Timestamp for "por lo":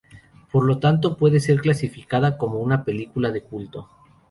0.51-0.79